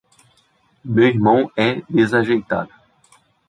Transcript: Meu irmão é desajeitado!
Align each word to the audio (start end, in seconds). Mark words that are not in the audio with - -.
Meu 0.83 1.03
irmão 1.05 1.51
é 1.55 1.83
desajeitado! 1.87 2.71